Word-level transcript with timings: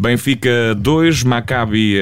Benfica 0.00 0.74
2, 0.78 1.24
Maccabi 1.24 1.98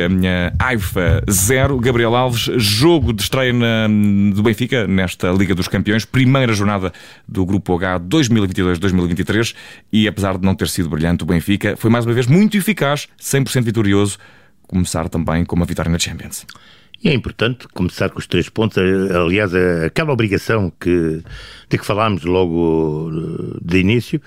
Haifa 0.57 1.21
0. 1.29 1.81
Gabriel 1.81 2.15
Alves, 2.15 2.49
jogo 2.57 3.13
de 3.13 3.23
estreia 3.23 3.53
na, 3.53 3.89
do 4.33 4.41
Benfica 4.41 4.87
nesta 4.87 5.33
Liga 5.33 5.53
dos 5.53 5.67
Campeões, 5.67 6.05
primeira 6.05 6.53
jornada 6.53 6.93
do 7.27 7.45
Grupo 7.45 7.75
H 7.75 7.99
2022-2023 7.99 9.53
e 9.93 10.07
apesar 10.07 10.39
de 10.39 10.45
não 10.45 10.55
ter 10.55 10.69
sido 10.69 10.89
brilhante, 10.89 11.25
o 11.25 11.27
Benfica 11.27 11.77
foi 11.77 11.91
mais 11.91 12.07
uma 12.07 12.15
vez 12.15 12.29
muito 12.29 12.57
eficaz, 12.57 13.09
100% 13.21 13.65
vitorioso, 13.65 14.17
começar 14.69 15.09
também 15.09 15.45
com 15.45 15.57
uma 15.57 15.67
vitória 15.67 15.91
na 15.91 15.99
Champions. 15.99 16.47
E 17.03 17.09
é 17.09 17.15
importante 17.15 17.67
começar 17.75 18.11
com 18.11 18.21
os 18.21 18.29
três 18.29 18.49
pontos. 18.49 18.79
Aliás, 18.79 19.53
aquela 19.85 20.13
obrigação 20.13 20.73
que, 20.81 21.21
de 21.69 21.79
que 21.79 21.85
falámos 21.85 22.23
logo 22.25 23.11
de 23.61 23.79
início, 23.79 24.23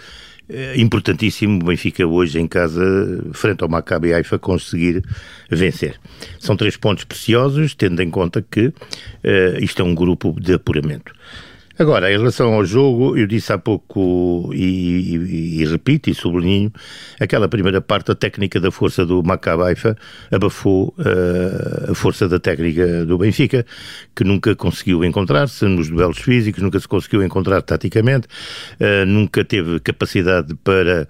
é 0.52 0.80
importantíssimo 0.80 1.62
o 1.62 1.66
Benfica 1.66 2.05
hoje 2.05 2.40
em 2.40 2.48
casa, 2.48 2.82
frente 3.34 3.64
ao 3.64 3.70
Maccabi 3.70 4.14
Haifa, 4.14 4.38
conseguir 4.38 5.04
vencer. 5.50 6.00
São 6.40 6.58
três 6.58 6.76
pontos 6.76 7.05
preciosos, 7.05 7.74
tendo 7.74 8.02
em 8.02 8.10
conta 8.10 8.41
que 8.41 8.68
uh, 8.68 8.74
isto 9.60 9.82
é 9.82 9.86
um 9.86 9.96
grupo 9.96 10.36
de 10.40 10.54
apuramento. 10.54 11.14
Agora, 11.80 12.12
em 12.12 12.18
relação 12.18 12.54
ao 12.54 12.66
jogo, 12.66 13.18
eu 13.18 13.26
disse 13.26 13.52
há 13.54 13.58
pouco 13.58 14.52
e, 14.54 15.16
e, 15.16 15.62
e 15.62 15.66
repito 15.66 16.10
e 16.10 16.14
sublinho, 16.14 16.72
aquela 17.20 17.48
primeira 17.48 17.82
parte, 17.82 18.12
a 18.12 18.16
técnica 18.16 18.60
da 18.60 18.72
força 18.72 19.06
do 19.06 19.24
Macabaifa 19.24 19.98
abafou 20.30 20.94
uh, 20.98 21.92
a 21.92 21.96
força 21.96 22.28
da 22.28 22.40
técnica 22.40 23.06
do 23.06 23.18
Benfica, 23.18 23.66
que 24.16 24.24
nunca 24.24 24.56
conseguiu 24.56 25.04
encontrar-se 25.04 25.66
nos 25.66 25.90
duelos 25.90 26.18
físicos, 26.18 26.62
nunca 26.62 26.80
se 26.80 26.88
conseguiu 26.88 27.24
encontrar 27.24 27.62
taticamente, 27.62 28.28
uh, 28.80 29.06
nunca 29.06 29.44
teve 29.46 29.80
capacidade 29.80 30.54
para 30.63 31.08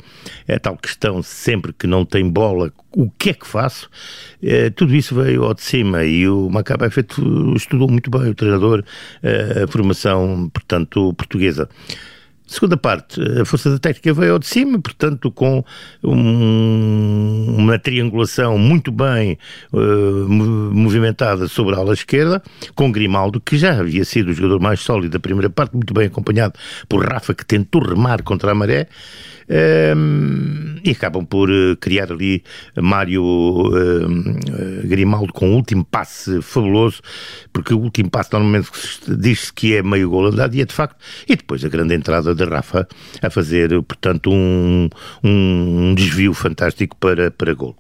a 0.48 0.60
tal 0.60 0.78
questão, 0.78 1.22
sempre 1.24 1.74
que 1.74 1.88
não 1.88 2.06
tem 2.06 2.30
bola, 2.30 2.72
o 2.94 3.10
que 3.10 3.32
é 3.32 3.34
que 3.34 3.48
faço? 3.48 3.90
Uh, 4.42 4.72
tudo 4.76 4.96
isso 4.96 5.16
veio 5.16 5.44
ao 5.44 5.54
de 5.54 5.62
cima 5.62 6.04
e 6.04 6.28
o 6.28 6.50
Macabaifa 6.50 7.06
estudou 7.56 7.90
muito 7.90 8.10
bem, 8.10 8.30
o 8.30 8.36
treinador, 8.36 8.84
a 9.24 9.68
formação 9.68 10.50
portanto, 10.54 11.14
portuguesa. 11.14 11.70
Segunda 12.52 12.76
parte, 12.76 13.22
a 13.40 13.46
força 13.46 13.70
da 13.70 13.80
técnica 13.80 14.14
veio 14.14 14.34
ao 14.34 14.40
de 14.40 14.46
cima, 14.46 14.78
portanto, 14.78 15.32
com 15.32 15.64
um, 16.04 17.56
uma 17.58 17.80
triangulação 17.80 18.58
muito 18.58 18.92
bem 18.92 19.38
uh, 19.72 20.28
movimentada 20.28 21.48
sobre 21.48 21.76
a 21.76 21.78
ala 21.78 21.94
esquerda, 21.94 22.44
com 22.76 22.92
Grimaldo, 22.92 23.40
que 23.40 23.58
já 23.58 23.80
havia 23.80 24.04
sido 24.04 24.32
o 24.32 24.34
jogador 24.34 24.60
mais 24.60 24.82
sólido 24.82 25.14
da 25.14 25.20
primeira 25.20 25.50
parte, 25.50 25.74
muito 25.74 25.94
bem 25.94 26.08
acompanhado 26.08 26.56
por 26.90 27.06
Rafa, 27.06 27.34
que 27.34 27.46
tentou 27.46 27.82
remar 27.82 28.22
contra 28.22 28.52
a 28.52 28.54
maré. 28.54 28.90
Um, 29.50 30.76
e 30.84 30.92
acabam 30.92 31.26
por 31.26 31.50
uh, 31.50 31.76
criar 31.78 32.12
ali 32.12 32.44
Mário 32.76 33.24
uh, 33.24 34.88
Grimaldo 34.88 35.34
com 35.34 35.52
o 35.52 35.56
último 35.56 35.84
passe 35.84 36.42
fabuloso, 36.42 37.02
porque 37.52 37.74
o 37.74 37.80
último 37.80 38.10
passe 38.10 38.32
normalmente 38.34 38.70
diz-se 39.08 39.52
que 39.54 39.76
é 39.76 39.84
meio 39.84 40.10
gol 40.10 40.28
andado 40.28 40.56
e 40.56 40.62
é 40.62 40.66
de 40.66 40.74
facto, 40.74 40.96
e 41.28 41.36
depois 41.36 41.64
a 41.64 41.70
grande 41.70 41.94
entrada 41.94 42.34
de 42.34 42.44
Rafa 42.44 42.88
a 43.22 43.30
fazer, 43.30 43.70
portanto, 43.84 44.32
um, 44.32 44.90
um 45.24 45.94
desvio 45.96 46.34
fantástico 46.34 46.96
para, 46.98 47.32
para 47.32 47.54
gol. 47.54 47.76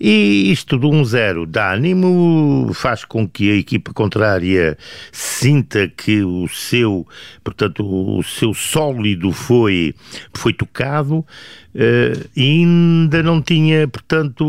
E 0.00 0.52
isto 0.52 0.78
de 0.78 0.86
um 0.86 1.04
zero 1.04 1.44
dá 1.44 1.74
ânimo, 1.74 2.70
faz 2.72 3.04
com 3.04 3.28
que 3.28 3.50
a 3.50 3.56
equipa 3.56 3.92
contrária 3.92 4.78
sinta 5.10 5.88
que 5.88 6.22
o 6.22 6.46
seu, 6.46 7.04
portanto, 7.42 7.84
o 7.84 8.22
seu 8.22 8.54
sólido 8.54 9.32
foi, 9.32 9.94
foi 10.32 10.52
tocado 10.52 11.18
uh, 11.18 12.28
e 12.36 12.60
ainda 12.60 13.24
não 13.24 13.42
tinha, 13.42 13.88
portanto, 13.88 14.44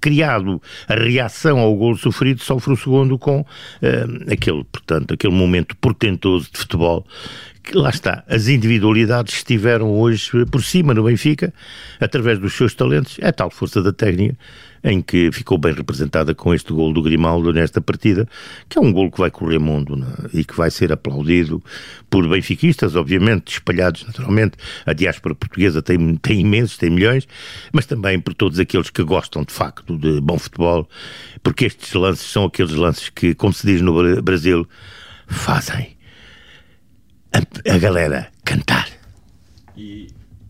criado 0.00 0.60
a 0.88 0.94
reação 0.94 1.58
ao 1.58 1.76
gol 1.76 1.94
sofrido, 1.94 2.42
sofre 2.42 2.72
o 2.72 2.76
segundo 2.76 3.18
com 3.18 3.40
uh, 3.40 4.32
aquele, 4.32 4.64
portanto, 4.64 5.12
aquele 5.12 5.34
momento 5.34 5.76
portentoso 5.76 6.48
de 6.50 6.58
futebol 6.60 7.06
lá 7.74 7.90
está, 7.90 8.24
as 8.28 8.48
individualidades 8.48 9.34
estiveram 9.34 9.92
hoje 9.92 10.44
por 10.50 10.62
cima 10.62 10.92
no 10.92 11.04
Benfica, 11.04 11.52
através 12.00 12.38
dos 12.38 12.54
seus 12.54 12.74
talentos, 12.74 13.16
é 13.20 13.30
tal 13.30 13.50
força 13.50 13.82
da 13.82 13.92
técnica 13.92 14.36
em 14.84 15.00
que 15.00 15.30
ficou 15.30 15.56
bem 15.58 15.72
representada 15.72 16.34
com 16.34 16.52
este 16.52 16.72
gol 16.72 16.92
do 16.92 17.02
Grimaldo 17.02 17.52
nesta 17.52 17.80
partida, 17.80 18.28
que 18.68 18.78
é 18.78 18.80
um 18.80 18.92
gol 18.92 19.10
que 19.10 19.18
vai 19.18 19.30
correr 19.30 19.58
mundo 19.58 19.96
né? 19.96 20.06
e 20.34 20.44
que 20.44 20.56
vai 20.56 20.70
ser 20.70 20.92
aplaudido 20.92 21.62
por 22.10 22.28
benfiquistas, 22.28 22.96
obviamente, 22.96 23.52
espalhados 23.52 24.04
naturalmente. 24.04 24.56
A 24.84 24.92
diáspora 24.92 25.34
portuguesa 25.34 25.80
tem, 25.80 26.16
tem 26.16 26.40
imensos, 26.40 26.76
tem 26.76 26.90
milhões, 26.90 27.28
mas 27.72 27.86
também 27.86 28.18
por 28.18 28.34
todos 28.34 28.58
aqueles 28.58 28.90
que 28.90 29.02
gostam 29.04 29.44
de 29.44 29.52
facto 29.52 29.96
de 29.96 30.20
bom 30.20 30.38
futebol, 30.38 30.88
porque 31.42 31.66
estes 31.66 31.92
lances 31.94 32.26
são 32.26 32.44
aqueles 32.44 32.72
lances 32.72 33.08
que, 33.08 33.34
como 33.34 33.52
se 33.52 33.66
diz 33.66 33.80
no 33.80 34.20
Brasil, 34.20 34.66
fazem 35.28 35.96
a, 37.66 37.78
galera 37.78 38.30
cantar. 38.44 38.88
E 39.76 40.08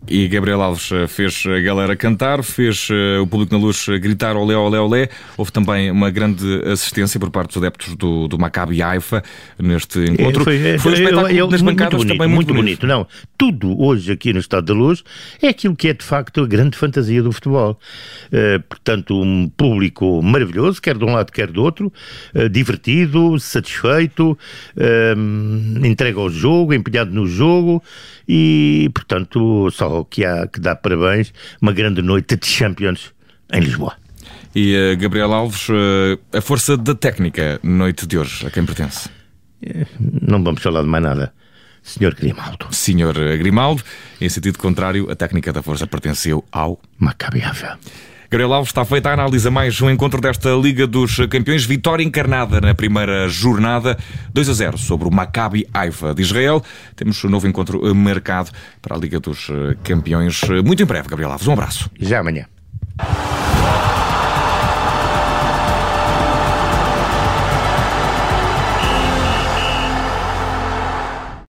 e 0.08 0.26
Gabriel 0.26 0.60
Alves 0.60 0.90
eh, 0.90 1.06
fez 1.06 1.44
a 1.46 1.60
galera 1.60 1.94
cantar, 1.94 2.42
fez 2.42 2.88
eh, 2.90 3.18
o 3.20 3.26
público 3.26 3.54
na 3.54 3.60
luz 3.60 3.86
gritar 4.00 4.36
olé, 4.36 4.56
olé, 4.56 4.80
olé. 4.80 5.08
Houve 5.36 5.52
também 5.52 5.90
uma 5.90 6.10
grande 6.10 6.44
assistência 6.64 7.20
por 7.20 7.30
parte 7.30 7.48
dos 7.48 7.58
adeptos 7.58 7.94
do, 7.94 8.26
do 8.26 8.38
Maccabi 8.38 8.82
Haifa 8.82 9.22
neste 9.58 10.00
encontro. 10.00 10.42
Foi, 10.42 10.78
foi 10.78 10.90
um 10.90 10.94
espetáculo 10.94 11.28
eu, 11.28 11.36
eu, 11.36 11.50
nas 11.50 11.62
bancadas 11.62 11.94
muito 11.94 12.08
bonito, 12.08 12.18
também 12.18 12.34
muito, 12.34 12.54
muito 12.54 12.62
bonito. 12.62 12.80
bonito. 12.80 12.86
Não, 12.86 13.06
tudo 13.38 13.80
hoje 13.80 14.10
aqui 14.10 14.32
no 14.32 14.40
Estado 14.40 14.66
da 14.66 14.74
Luz 14.74 15.04
é 15.40 15.48
aquilo 15.48 15.76
que 15.76 15.88
é 15.88 15.94
de 15.94 16.04
facto 16.04 16.42
a 16.42 16.46
grande 16.46 16.76
fantasia 16.76 17.22
do 17.22 17.30
futebol. 17.30 17.78
Uh, 18.26 18.60
portanto, 18.68 19.20
um 19.20 19.48
público 19.48 20.20
maravilhoso, 20.20 20.82
quer 20.82 20.98
de 20.98 21.04
um 21.04 21.12
lado, 21.12 21.30
quer 21.30 21.46
do 21.46 21.62
outro, 21.62 21.92
uh, 22.34 22.48
divertido, 22.48 23.38
satisfeito, 23.38 24.36
uh, 24.76 25.86
entregue 25.86 26.18
ao 26.18 26.28
jogo, 26.28 26.74
empenhado 26.74 27.12
no 27.12 27.26
jogo 27.26 27.82
e, 28.28 28.90
portanto, 28.94 29.70
só 29.70 29.91
que 30.10 30.24
há 30.24 30.46
que 30.46 30.60
dar 30.60 30.76
parabéns, 30.76 31.32
uma 31.60 31.72
grande 31.72 32.02
noite 32.02 32.36
de 32.36 32.46
Champions 32.46 33.12
em 33.52 33.60
Lisboa. 33.60 33.94
E 34.54 34.74
uh, 34.76 34.96
Gabriel 34.98 35.32
Alves, 35.32 35.68
uh, 35.68 36.18
a 36.32 36.40
força 36.40 36.76
da 36.76 36.94
técnica, 36.94 37.58
noite 37.62 38.06
de 38.06 38.18
hoje, 38.18 38.46
a 38.46 38.50
quem 38.50 38.66
pertence? 38.66 39.08
Eh, 39.64 39.86
não 39.98 40.42
vamos 40.42 40.62
falar 40.62 40.82
de 40.82 40.88
mais 40.88 41.02
nada. 41.02 41.32
Senhor 41.82 42.14
Grimaldo. 42.14 42.66
Senhor 42.70 43.14
Grimaldo, 43.38 43.82
em 44.20 44.28
sentido 44.28 44.58
contrário, 44.58 45.10
a 45.10 45.16
técnica 45.16 45.52
da 45.52 45.62
força 45.62 45.86
pertenceu 45.86 46.44
ao 46.52 46.80
Maccabi 46.98 47.42
Gabriel 48.32 48.54
Alves, 48.54 48.70
está 48.70 48.82
feita 48.82 49.10
a 49.10 49.12
análise 49.12 49.50
mais 49.50 49.78
um 49.82 49.90
encontro 49.90 50.18
desta 50.18 50.48
Liga 50.54 50.86
dos 50.86 51.16
Campeões. 51.28 51.66
Vitória 51.66 52.02
encarnada 52.02 52.62
na 52.62 52.74
primeira 52.74 53.28
jornada, 53.28 53.98
2 54.32 54.48
a 54.48 54.52
0 54.54 54.78
sobre 54.78 55.06
o 55.06 55.10
Maccabi 55.10 55.68
Haifa 55.70 56.14
de 56.14 56.22
Israel. 56.22 56.62
Temos 56.96 57.22
um 57.22 57.28
novo 57.28 57.46
encontro 57.46 57.94
marcado 57.94 58.50
para 58.80 58.96
a 58.96 58.98
Liga 58.98 59.20
dos 59.20 59.48
Campeões 59.84 60.40
muito 60.64 60.82
em 60.82 60.86
breve, 60.86 61.10
Gabriel 61.10 61.30
Alves. 61.30 61.46
Um 61.46 61.52
abraço. 61.52 61.90
Já 62.00 62.20
amanhã. 62.20 62.46